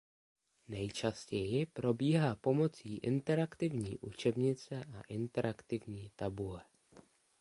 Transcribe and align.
Nejčastěji 0.67 1.65
probíhá 1.65 2.35
pomocí 2.35 2.97
interaktivní 2.97 3.97
učebnice 3.97 4.83
a 4.93 5.01
interaktivní 5.01 6.11
tabule. 6.15 6.65